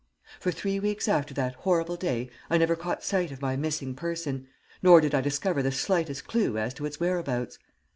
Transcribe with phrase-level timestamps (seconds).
[0.39, 4.47] "For three weeks after that horrible day I never caught sight of my missing person,
[4.81, 7.59] nor did I discover the slightest clue as to its whereabouts.